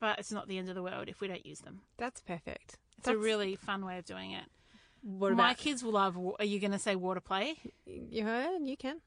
[0.00, 1.82] but it's not the end of the world if we don't use them.
[1.98, 2.78] That's perfect.
[2.98, 4.44] It's a really fun way of doing it.
[5.02, 6.16] what My kids will love.
[6.38, 7.56] Are you going to say water play?
[7.86, 8.62] you heard?
[8.62, 9.02] You can.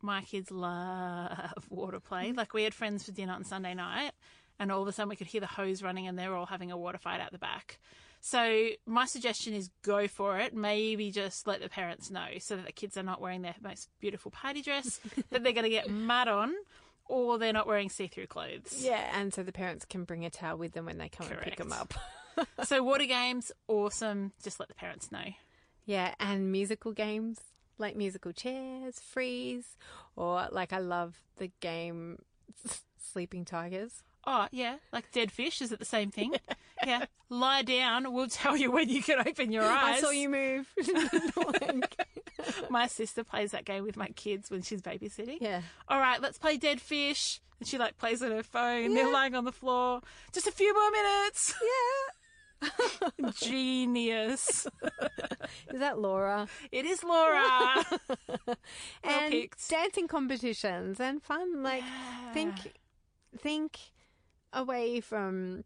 [0.00, 2.32] My kids love water play.
[2.32, 4.12] Like we had friends for dinner on Sunday night,
[4.58, 6.72] and all of a sudden we could hear the hose running, and they're all having
[6.72, 7.78] a water fight out the back.
[8.26, 10.52] So my suggestion is go for it.
[10.52, 13.88] Maybe just let the parents know so that the kids are not wearing their most
[14.00, 14.98] beautiful party dress
[15.30, 16.52] that they're going to get mud on,
[17.04, 18.80] or they're not wearing see-through clothes.
[18.84, 21.40] Yeah, and so the parents can bring a towel with them when they come and
[21.40, 21.94] pick them up.
[22.64, 24.32] So water games, awesome.
[24.42, 25.26] Just let the parents know.
[25.84, 27.38] yeah, and musical games.
[27.78, 29.76] like musical chairs, freeze,
[30.16, 32.18] or like I love the game
[33.00, 34.02] Sleeping Tigers.
[34.26, 34.76] Oh, yeah.
[34.92, 35.62] Like dead fish.
[35.62, 36.34] Is it the same thing?
[36.84, 37.06] yeah.
[37.28, 38.12] Lie down.
[38.12, 39.98] We'll tell you when you can open your eyes.
[39.98, 40.72] I saw you move.
[42.70, 45.38] My sister plays that game with my kids when she's babysitting.
[45.40, 45.62] Yeah.
[45.88, 47.40] All right, let's play dead fish.
[47.58, 48.94] And she like plays on her phone.
[48.94, 50.00] They're lying on the floor.
[50.32, 51.54] Just a few more minutes.
[51.62, 53.30] yeah.
[53.40, 54.66] Genius.
[55.72, 56.48] Is that Laura?
[56.70, 57.84] It is Laura.
[59.02, 59.68] and picked.
[59.68, 61.62] dancing competitions and fun.
[61.62, 61.84] Like
[62.32, 62.54] think
[63.38, 63.78] think
[64.52, 65.64] away from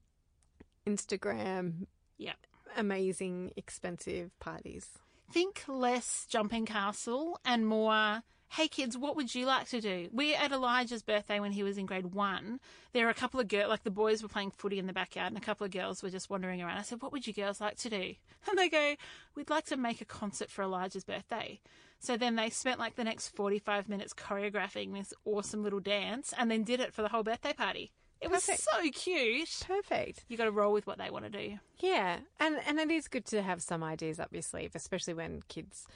[0.86, 1.86] Instagram
[2.18, 2.34] yeah.
[2.76, 4.88] amazing expensive parties.
[5.32, 8.22] Think less jumping castle and more.
[8.54, 10.08] Hey kids, what would you like to do?
[10.12, 12.58] We at Elijah's birthday when he was in grade one.
[12.92, 15.28] There were a couple of girls, like the boys were playing footy in the backyard,
[15.28, 16.78] and a couple of girls were just wandering around.
[16.78, 18.14] I said, "What would you girls like to do?"
[18.48, 18.96] And they go,
[19.36, 21.60] "We'd like to make a concert for Elijah's birthday."
[22.00, 26.50] So then they spent like the next forty-five minutes choreographing this awesome little dance, and
[26.50, 27.92] then did it for the whole birthday party.
[28.20, 28.62] It was Perfect.
[28.62, 29.60] so cute.
[29.66, 30.24] Perfect.
[30.28, 31.58] You got to roll with what they want to do.
[31.78, 35.42] Yeah, and and it is good to have some ideas up your sleeve, especially when
[35.48, 35.86] kids,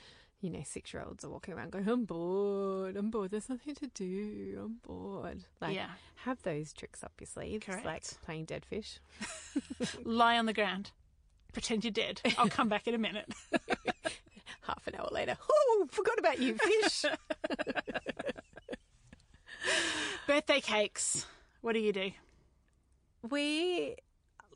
[0.41, 2.97] you know, six year olds are walking around going, "I'm bored.
[2.97, 3.31] I'm bored.
[3.31, 4.59] There's nothing to do.
[4.65, 5.91] I'm bored." Like, Yeah.
[6.25, 7.85] have those tricks up your sleeve, Correct.
[7.85, 9.01] like playing dead fish.
[10.05, 10.93] Lie on the ground.
[11.53, 12.23] Pretend you're dead.
[12.39, 13.33] I'll come back in a minute.
[14.63, 17.05] Half an hour later, oh, forgot about you, fish.
[20.27, 21.27] birthday cakes.
[21.65, 22.11] What do you do?
[23.31, 23.97] we,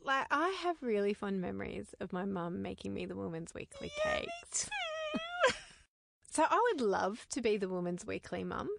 [0.05, 4.69] like, I have really fond memories of my mum making me the Woman's Weekly cakes.
[6.31, 8.69] So I would love to be the Woman's Weekly mum.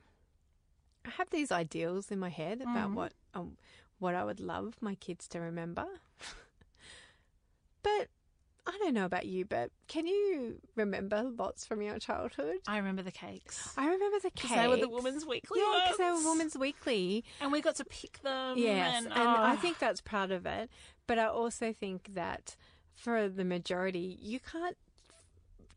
[1.05, 3.57] I have these ideals in my head about what um,
[3.99, 5.85] what I would love my kids to remember.
[7.83, 8.09] but
[8.73, 12.57] I don't know about you, but can you remember lots from your childhood?
[12.69, 13.73] I remember the cakes.
[13.77, 14.55] I remember the cakes.
[14.55, 16.25] They were the Woman's Weekly Yeah, because they were ones.
[16.25, 17.25] Woman's Weekly.
[17.41, 18.57] And we got to pick them.
[18.59, 19.57] Yes, And, and I oh.
[19.57, 20.71] think that's part of it.
[21.09, 22.57] But I also think that
[22.95, 24.77] for the majority, you can't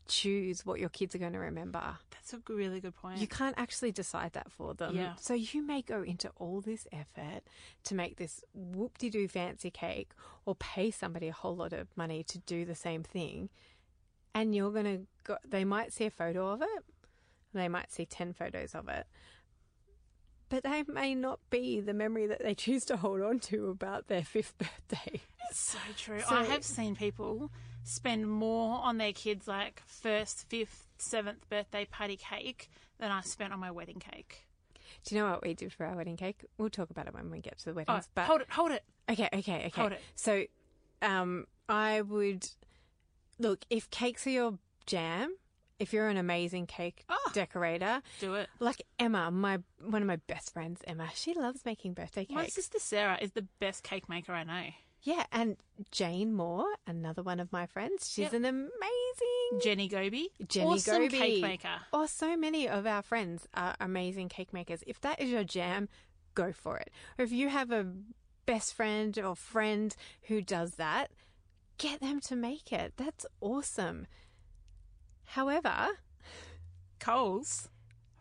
[0.06, 1.82] choose what your kids are going to remember.
[2.12, 3.18] that's a really good point.
[3.18, 4.94] You can't actually decide that for them.
[4.96, 5.14] Yeah.
[5.20, 7.42] So you may go into all this effort
[7.84, 10.10] to make this whoop de doo fancy cake
[10.46, 13.48] or pay somebody a whole lot of money to do the same thing.
[14.34, 16.84] And you're going to go, they might see a photo of it,
[17.52, 19.06] they might see 10 photos of it.
[20.48, 24.08] But they may not be the memory that they choose to hold on to about
[24.08, 25.20] their fifth birthday.
[25.50, 26.20] It's so true.
[26.20, 27.50] So- I have seen people
[27.84, 32.68] spend more on their kids' like first, fifth, seventh birthday party cake
[32.98, 34.46] than I spent on my wedding cake.
[35.04, 36.44] Do you know what we did for our wedding cake?
[36.58, 38.82] We'll talk about it when we get to the Oh, but hold it, hold it.
[39.10, 39.70] Okay, okay, okay.
[39.80, 40.00] Hold it.
[40.14, 40.44] So,
[41.02, 42.48] um, I would
[43.38, 45.36] look if cakes are your jam.
[45.80, 47.30] If you're an amazing cake Oh.
[47.34, 48.48] decorator, Do it.
[48.60, 52.32] like Emma, my one of my best friends, Emma, she loves making birthday cakes.
[52.34, 54.66] My sister Sarah is the best cake maker I know.
[55.04, 55.58] Yeah, and
[55.90, 58.32] Jane Moore, another one of my friends, she's Yep.
[58.32, 61.18] an amazing Jenny Goby, Jenny awesome Goby.
[61.18, 61.82] cake maker.
[61.92, 64.82] Or so many of our friends are amazing cake makers.
[64.86, 65.90] If that is your jam,
[66.34, 66.90] go for it.
[67.18, 67.92] Or if you have a
[68.46, 71.10] best friend or friend who does that,
[71.76, 72.94] get them to make it.
[72.96, 74.06] That's awesome.
[75.26, 75.98] However,
[76.98, 77.68] Coles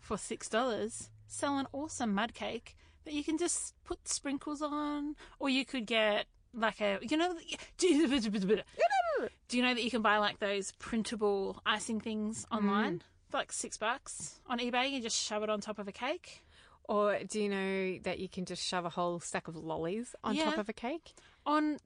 [0.01, 5.15] for six dollars sell an awesome mud cake that you can just put sprinkles on,
[5.39, 7.35] or you could get like a you know.
[9.47, 12.57] Do you, know that you can buy like those printable icing things mm.
[12.57, 14.91] online for like six bucks on eBay?
[14.91, 16.43] You just shove it on top of a cake.
[16.85, 20.35] or do you know that you can just shove a whole stack of lollies on
[20.35, 21.13] top of a cake?
[21.45, 21.77] on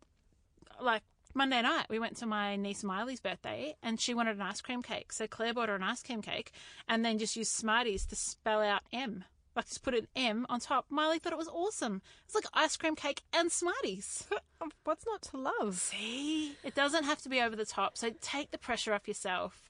[0.82, 1.04] like
[1.34, 4.82] Monday night, we went to my niece Miley's birthday and she wanted an ice cream
[4.82, 5.14] cake.
[5.14, 6.52] So Claire bought her an ice cream cake
[6.88, 9.24] and then just used Smarties to spell out M.
[9.58, 10.86] Like just put an M on top.
[10.92, 12.04] Miley thought it was awesome.
[12.26, 14.28] It's like ice cream cake and Smarties.
[14.84, 15.80] What's not to love?
[15.80, 16.56] See?
[16.64, 17.98] It doesn't have to be over the top.
[17.98, 19.68] So take the pressure off yourself.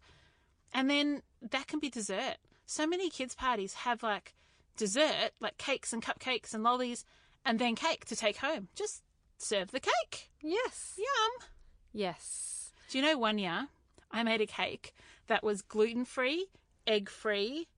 [0.73, 2.35] And then that can be dessert.
[2.65, 4.35] So many kids' parties have like
[4.75, 7.05] dessert, like cakes and cupcakes and lollies,
[7.45, 8.67] and then cake to take home.
[8.75, 9.03] Just
[9.37, 10.29] serve the cake.
[10.41, 10.95] Yes.
[10.97, 11.47] Yum.
[11.93, 12.71] Yes.
[12.89, 13.69] Do you know one year
[14.11, 14.93] I made a cake
[15.27, 16.47] that was gluten free,
[16.85, 17.69] egg free,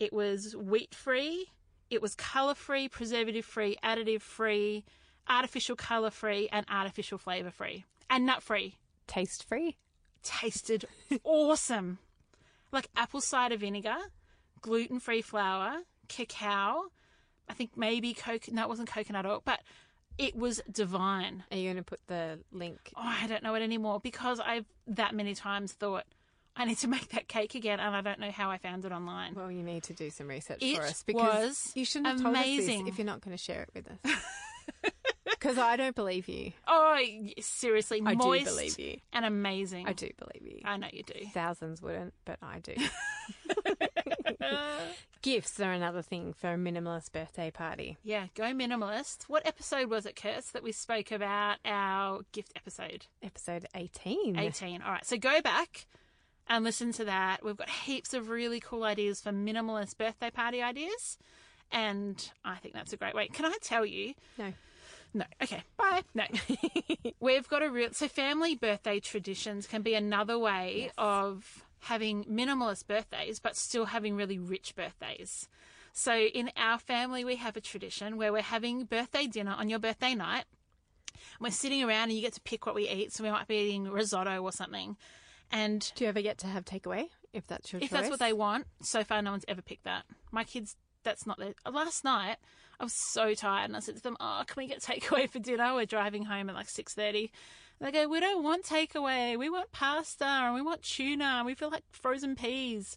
[0.00, 1.46] it was wheat free,
[1.90, 4.84] it was colour free, preservative free, additive free,
[5.28, 8.76] artificial colour free, and artificial flavour free, and nut free.
[9.06, 9.76] Taste free?
[10.22, 10.86] Tasted
[11.24, 11.98] awesome.
[12.72, 13.96] Like apple cider vinegar,
[14.60, 16.90] gluten free flour, cacao,
[17.48, 19.60] I think maybe coconut, no, it wasn't coconut oil, but
[20.18, 21.42] it was divine.
[21.50, 22.92] Are you going to put the link?
[22.96, 26.04] Oh, I don't know it anymore because I've that many times thought,
[26.56, 28.92] I need to make that cake again, and I don't know how I found it
[28.92, 29.34] online.
[29.34, 32.22] Well, you need to do some research It for us because was you shouldn't have
[32.22, 32.84] told us amazing.
[32.84, 34.12] this if you're not going to share it with us.
[35.40, 36.52] Because I don't believe you.
[36.66, 36.98] Oh,
[37.40, 38.98] seriously, I do believe you.
[39.10, 39.88] and amazing.
[39.88, 40.60] I do believe you.
[40.66, 41.14] I know you do.
[41.32, 42.74] Thousands wouldn't, but I do.
[45.22, 47.96] Gifts are another thing for a minimalist birthday party.
[48.02, 49.24] Yeah, go minimalist.
[49.28, 53.06] What episode was it, Kirst, that we spoke about our gift episode?
[53.22, 54.38] Episode 18.
[54.38, 54.82] 18.
[54.82, 55.86] All right, so go back
[56.50, 57.44] and listen to that.
[57.44, 61.16] We've got heaps of really cool ideas for minimalist birthday party ideas.
[61.70, 63.28] And I think that's a great way.
[63.28, 64.14] Can I tell you?
[64.36, 64.52] No.
[65.14, 65.24] No.
[65.40, 65.62] Okay.
[65.76, 66.02] Bye.
[66.12, 66.24] No.
[67.20, 67.92] We've got a real.
[67.92, 74.16] So, family birthday traditions can be another way of having minimalist birthdays, but still having
[74.16, 75.48] really rich birthdays.
[75.92, 79.78] So, in our family, we have a tradition where we're having birthday dinner on your
[79.78, 80.44] birthday night.
[81.40, 83.12] We're sitting around and you get to pick what we eat.
[83.12, 84.96] So, we might be eating risotto or something.
[85.50, 87.98] And Do you ever get to have takeaway if that's your if choice?
[87.98, 90.04] that's what they want, so far no one's ever picked that.
[90.30, 91.54] My kids, that's not their.
[91.70, 92.36] Last night,
[92.78, 95.38] I was so tired, and I said to them, "Oh, can we get takeaway for
[95.38, 97.30] dinner?" We're driving home at like six thirty.
[97.80, 99.38] They go, "We don't want takeaway.
[99.38, 102.96] We want pasta, and we want tuna, and we feel like frozen peas."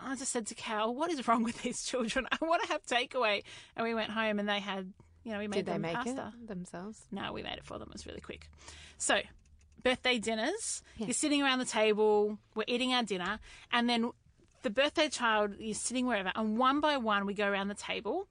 [0.00, 2.26] I just said to Cal, "What is wrong with these children?
[2.32, 3.42] I want to have takeaway."
[3.76, 4.92] And we went home, and they had,
[5.22, 6.32] you know, we made Did they them make pasta.
[6.42, 7.02] it themselves?
[7.10, 7.88] No, we made it for them.
[7.88, 8.48] It was really quick.
[8.98, 9.20] So,
[9.84, 10.82] birthday dinners.
[10.96, 13.38] You're sitting around the table, we're eating our dinner,
[13.70, 14.10] and then
[14.62, 18.26] the birthday child is sitting wherever, and one by one we go around the table.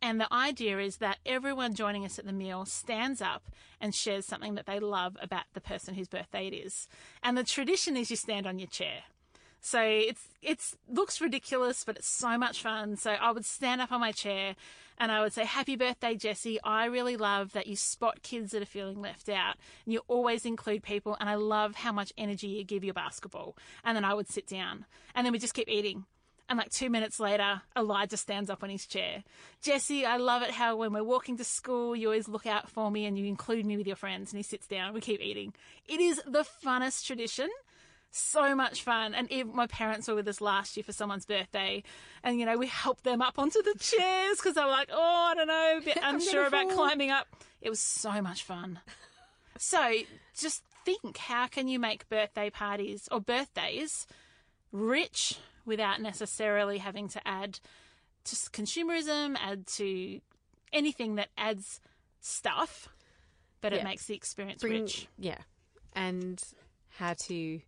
[0.00, 4.26] And the idea is that everyone joining us at the meal stands up and shares
[4.26, 6.86] something that they love about the person whose birthday it is.
[7.20, 9.02] And the tradition is you stand on your chair.
[9.60, 12.96] So it's it's looks ridiculous, but it's so much fun.
[12.96, 14.54] So I would stand up on my chair
[14.98, 16.60] and I would say, "Happy birthday, Jesse.
[16.62, 20.44] I really love that you spot kids that are feeling left out, and you always
[20.44, 21.16] include people.
[21.20, 24.46] And I love how much energy you give your basketball." And then I would sit
[24.46, 26.04] down, and then we just keep eating.
[26.50, 29.22] And like two minutes later, Elijah stands up on his chair.
[29.60, 32.90] Jesse, I love it how when we're walking to school, you always look out for
[32.90, 34.32] me and you include me with your friends.
[34.32, 34.94] And he sits down.
[34.94, 35.52] We keep eating.
[35.86, 37.50] It is the funnest tradition
[38.10, 39.14] so much fun.
[39.14, 41.82] And even my parents were with us last year for someone's birthday,
[42.22, 45.28] and you know we helped them up onto the chairs because they were like, "Oh,
[45.30, 47.26] I don't know, a bit unsure about climbing up."
[47.60, 48.80] It was so much fun.
[49.58, 49.92] so
[50.36, 54.06] just think, how can you make birthday parties or birthdays
[54.72, 57.58] rich without necessarily having to add
[58.24, 60.20] to consumerism, add to
[60.72, 61.80] anything that adds
[62.20, 62.88] stuff,
[63.60, 65.08] but it makes the experience Bring- rich.
[65.18, 65.38] Yeah.
[65.94, 66.42] And
[66.98, 67.60] how to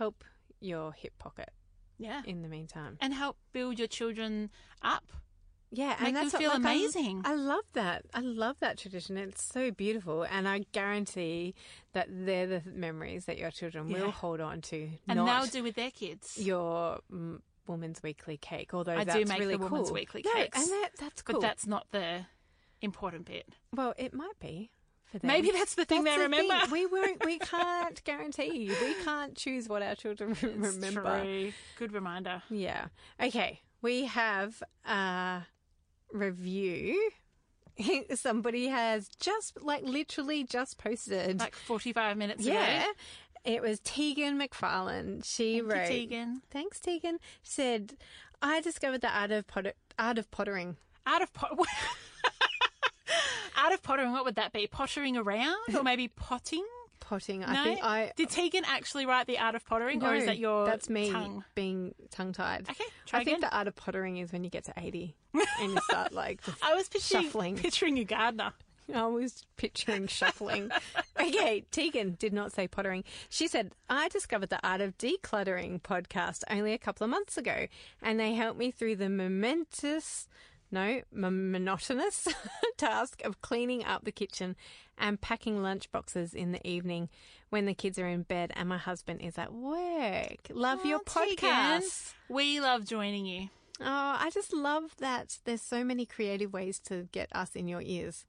[0.00, 0.24] help
[0.60, 1.50] your hip pocket
[1.98, 2.22] Yeah.
[2.24, 2.96] in the meantime.
[3.02, 4.50] and help build your children
[4.82, 5.04] up.
[5.72, 7.22] Yeah, Make and them that's what- feel like, amazing.
[7.24, 8.04] I, love that.
[8.12, 9.16] I love that tradition.
[9.16, 11.54] It's so beautiful, and I guarantee
[11.92, 14.00] that they're the memories that your children Yeah.
[14.00, 14.90] will hold on to.
[15.06, 16.36] And they'll do with their kids.
[16.38, 18.74] your mm, woman's weekly cake.
[18.74, 19.94] Although I do make really the woman's cool.
[19.94, 21.34] weekly No, cakes, and that, that's cool.
[21.34, 22.26] But that's not the
[22.80, 23.46] important bit.
[23.72, 24.72] well, it might be.
[25.10, 25.28] For them.
[25.28, 26.72] Maybe that's the thing That's they the remember.
[26.72, 27.24] We won't.
[27.24, 28.70] We can't guarantee.
[28.80, 31.22] We can't choose what our children remember.
[31.22, 31.52] True.
[31.78, 32.42] Good reminder.
[32.48, 32.86] Yeah.
[33.20, 33.60] Okay.
[33.82, 35.42] We have a
[36.12, 37.10] review.
[38.14, 41.40] Somebody has just like literally just posted.
[41.40, 42.82] Like 45 minutes yeah.
[42.82, 42.92] ago.
[43.44, 45.24] It was Teagan McFarlane.
[45.24, 45.88] She Thank you, wrote.
[45.88, 46.34] Teagan.
[46.50, 47.14] Thanks, Teagan.
[47.42, 47.94] Said,
[48.42, 50.76] I discovered the art of potter- art of pottering.
[51.06, 51.58] Out of pot.
[53.56, 54.66] Out of pottering, what would that be?
[54.66, 56.64] Pottering around or maybe potting?
[57.00, 57.40] Potting.
[57.40, 57.46] No.
[57.48, 58.12] I think I.
[58.14, 61.44] Did Teagan actually write the art of pottering, or is that your That's me tongue?
[61.54, 62.68] being tongue tied.
[62.70, 65.16] Okay, I think the art of pottering is when you get to eighty
[65.60, 67.56] and you start like I was picturing, shuffling.
[67.56, 68.52] picturing a gardener.
[68.94, 70.70] I was picturing shuffling.
[71.20, 73.04] okay, Teagan did not say pottering.
[73.28, 77.66] She said, I discovered the Art of Decluttering podcast only a couple of months ago,
[78.02, 80.28] and they helped me through the momentous,
[80.70, 82.28] no, m- monotonous
[82.76, 84.56] task of cleaning up the kitchen
[84.98, 87.08] and packing lunch boxes in the evening
[87.50, 90.36] when the kids are in bed and my husband is at work.
[90.50, 92.14] Love your Oh, Teagan, podcast.
[92.28, 93.48] We love joining you.
[93.80, 97.80] Oh, I just love that there's so many creative ways to get us in your
[97.82, 98.26] ears.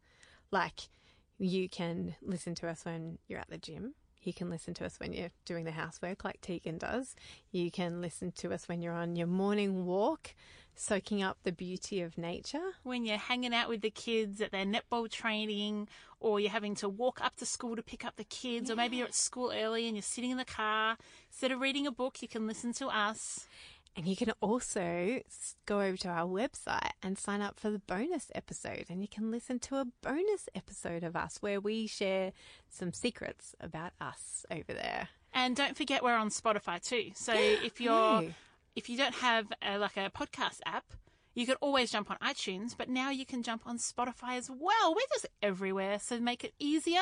[0.49, 0.89] Like,
[1.37, 3.93] you can listen to us when you're at the gym.
[4.23, 7.15] You can listen to us when you're doing the housework, like Teagan does.
[7.51, 10.35] You can listen to us when you're on your morning walk,
[10.75, 12.71] soaking up the beauty of nature.
[12.83, 15.87] when you're hanging out with the kids at their netball training,
[16.19, 18.97] or you're having to walk up to school to pick up the kids, or maybe
[18.97, 20.97] you're at school early and you're sitting in the car.
[21.29, 23.47] Instead of reading a book, you can listen to us.
[23.95, 25.21] And you can also
[25.65, 28.85] go over to our website and sign up for the bonus episode.
[28.89, 32.31] And you can listen to a bonus episode of us where we share
[32.69, 35.09] some secrets about us over there.
[35.33, 37.11] And don't forget we're on Spotify too.
[37.15, 38.23] So if you're.
[38.75, 40.85] if you don't have a, like a podcast app,
[41.33, 44.93] you can always jump on iTunes, but now you can jump on Spotify as well.
[44.93, 47.01] We're just everywhere, so make it easier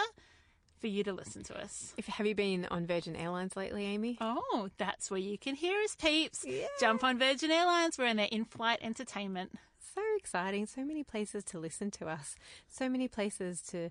[0.80, 1.93] for you to listen to us.
[1.97, 4.17] If have you been on Virgin Airlines lately, Amy?
[4.22, 6.45] Oh, that's where you can hear us, peeps.
[6.80, 7.97] Jump on Virgin Airlines.
[7.97, 9.53] We're in their in-flight entertainment.
[9.95, 10.67] So exciting.
[10.67, 12.36] So many places to listen to us.
[12.67, 13.89] So many places to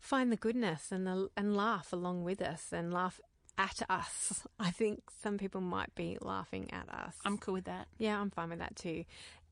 [0.00, 3.20] find the goodness and the, and laugh along with us and laugh
[3.58, 4.46] at us.
[4.58, 7.14] I think some people might be laughing at us.
[7.24, 7.88] I'm cool with that.
[7.98, 9.04] yeah, I'm fine with that too.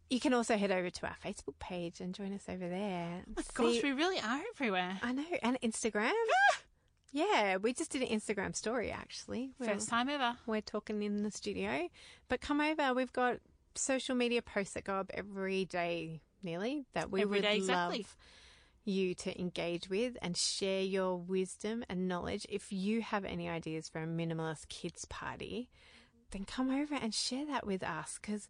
[0.09, 3.23] You can also head over to our Facebook page and join us over there.
[3.29, 4.99] Oh my gosh, we really are everywhere.
[5.03, 6.11] I know, and Instagram.
[6.13, 6.59] Ah!
[7.13, 9.53] yeah, we just did an Instagram story actually.
[9.61, 10.37] We're- First time ever.
[10.47, 11.89] we're talking in the studio.
[12.29, 12.93] But come over.
[12.95, 13.39] We've got
[13.77, 17.99] social media posts that go up every day, nearly, that we Every would day, exactly.
[17.99, 18.17] love
[18.85, 22.47] you to engage with and share your wisdom and knowledge.
[22.49, 25.69] If you have any ideas for a minimalist kids party,
[26.31, 28.49] then come over and share that with us because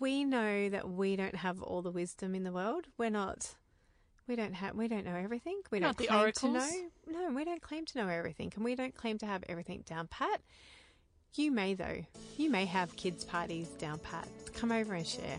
[0.00, 2.86] we know that we don't have all the wisdom in the world.
[2.96, 3.54] We're not.
[4.26, 4.74] We don't have.
[4.74, 5.60] We don't know everything.
[5.70, 6.52] We Not don't claim oracles.
[6.52, 6.58] to
[7.10, 7.20] know.
[7.28, 10.06] No, we don't claim to know everything, and we don't claim to have everything down
[10.08, 10.40] pat.
[11.34, 12.04] You may though.
[12.36, 14.28] You may have kids' parties down pat.
[14.54, 15.38] Come over and share,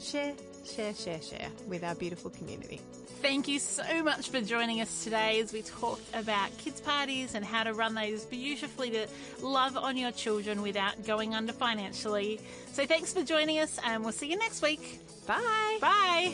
[0.00, 0.32] share,
[0.64, 2.80] share, share, share with our beautiful community.
[3.20, 7.44] Thank you so much for joining us today as we talked about kids' parties and
[7.44, 9.06] how to run those beautifully to
[9.40, 12.40] love on your children without going under financially.
[12.72, 15.00] So thanks for joining us, and we'll see you next week.
[15.26, 15.78] Bye.
[15.80, 16.32] Bye.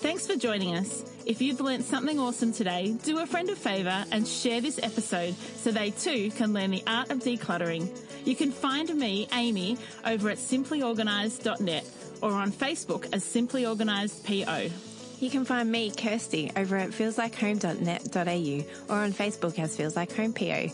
[0.00, 1.04] Thanks for joining us.
[1.26, 5.34] If you've learnt something awesome today, do a friend a favour and share this episode
[5.56, 7.88] so they too can learn the art of decluttering.
[8.26, 11.88] You can find me, Amy, over at simplyorganised.net
[12.20, 14.68] or on Facebook as Simply Organised PO.
[15.20, 20.32] You can find me, Kirsty, over at feelslikehome.net.au or on Facebook as Feels Like Home
[20.32, 20.66] PO.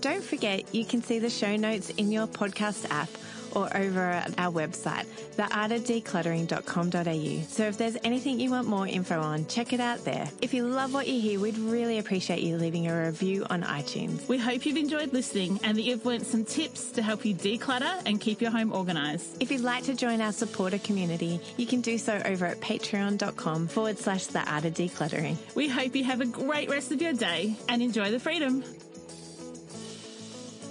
[0.00, 3.10] Don't forget, you can see the show notes in your podcast app
[3.54, 7.46] or over at our website, theartofdecluttering.com.au.
[7.48, 10.28] So if there's anything you want more info on, check it out there.
[10.40, 14.28] If you love what you hear, we'd really appreciate you leaving a review on iTunes.
[14.28, 18.02] We hope you've enjoyed listening and that you've learnt some tips to help you declutter
[18.06, 19.36] and keep your home organised.
[19.40, 23.68] If you'd like to join our supporter community, you can do so over at patreon.com
[23.68, 25.36] forward slash the art of decluttering.
[25.54, 28.64] We hope you have a great rest of your day and enjoy the freedom.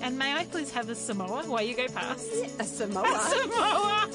[0.04, 2.30] And may I please have a Samoa while you go past?
[2.60, 3.06] A Samoa.
[3.06, 4.10] A Samoa!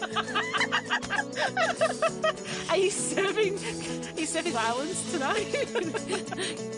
[2.68, 3.54] are you serving?
[3.54, 6.74] Are you serving islands tonight?